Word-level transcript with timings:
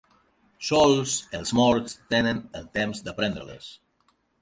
Sols 0.69 1.13
els 1.41 1.53
morts 1.61 1.95
tenen 2.17 2.43
el 2.61 2.69
temps 2.79 3.07
d'aprendre-les. 3.11 3.73